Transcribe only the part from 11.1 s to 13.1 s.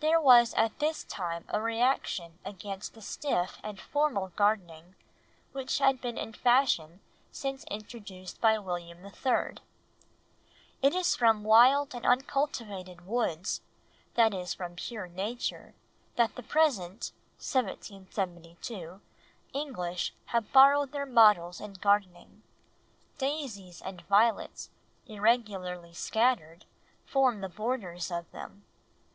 from wild and uncultivated